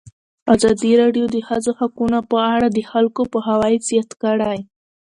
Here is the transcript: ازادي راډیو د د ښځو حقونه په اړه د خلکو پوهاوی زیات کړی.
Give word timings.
ازادي 0.53 0.91
راډیو 1.01 1.25
د 1.29 1.31
د 1.35 1.37
ښځو 1.47 1.71
حقونه 1.79 2.19
په 2.31 2.37
اړه 2.53 2.67
د 2.71 2.79
خلکو 2.91 3.21
پوهاوی 3.31 3.75
زیات 3.89 4.09
کړی. 4.23 4.57